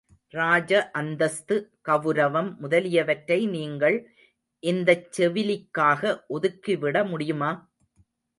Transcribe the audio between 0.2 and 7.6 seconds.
ராஜ அந்தஸ்து, கவுரவம் முதலியவற்றை நீங்கள் இந்தச் செவிலிக்காக ஒதுக்கிவிட முடியுமா?